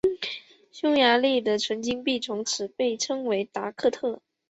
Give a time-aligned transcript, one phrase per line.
[0.71, 4.19] 匈牙利的纯金币从此被称为达克特。